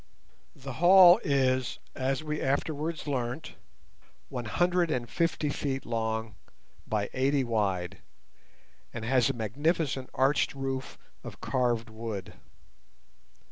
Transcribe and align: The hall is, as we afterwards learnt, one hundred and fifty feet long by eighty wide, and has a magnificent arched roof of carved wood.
The 0.55 0.73
hall 0.81 1.19
is, 1.23 1.77
as 1.93 2.23
we 2.23 2.41
afterwards 2.41 3.05
learnt, 3.05 3.53
one 4.29 4.45
hundred 4.45 4.89
and 4.89 5.07
fifty 5.07 5.49
feet 5.49 5.85
long 5.85 6.33
by 6.87 7.11
eighty 7.13 7.43
wide, 7.43 7.99
and 8.91 9.05
has 9.05 9.29
a 9.29 9.33
magnificent 9.33 10.09
arched 10.15 10.55
roof 10.55 10.97
of 11.23 11.39
carved 11.39 11.91
wood. 11.91 12.33